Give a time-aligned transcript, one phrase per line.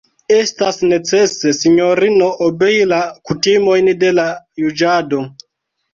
[0.35, 2.99] Estas necese, sinjorino, obei la
[3.31, 4.29] kutimojn de la
[4.63, 5.25] juĝado.